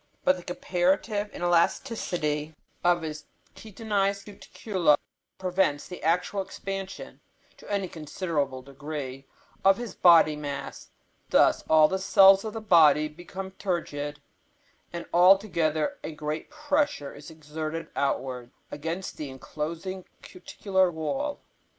But 0.23 0.35
the 0.35 0.41
comparative 0.43 1.31
inelasticity 1.31 2.55
of 2.83 3.03
his 3.03 3.25
chitinized 3.55 4.25
cuticula 4.25 4.97
prevents 5.37 5.87
the 5.87 6.01
actual 6.01 6.41
expansion, 6.41 7.19
to 7.57 7.71
any 7.71 7.87
considerable 7.87 8.63
degree, 8.63 9.27
of 9.63 9.77
his 9.77 9.93
body 9.93 10.35
mass. 10.35 10.89
Thus 11.29 11.63
all 11.69 11.87
the 11.87 11.99
cells 11.99 12.43
of 12.43 12.53
the 12.53 12.61
body 12.61 13.09
become 13.09 13.51
turgid, 13.51 14.19
and 14.91 15.05
altogether 15.13 15.99
a 16.03 16.11
great 16.13 16.49
pressure 16.49 17.13
is 17.13 17.29
exerted 17.29 17.87
outwards 17.95 18.51
against 18.71 19.17
the 19.17 19.29
enclosing 19.29 20.05
cuticular 20.23 20.89
wall. 20.89 21.41